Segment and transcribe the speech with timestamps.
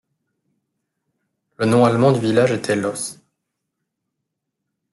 [1.57, 3.19] Le nom allemand du village était Lohs.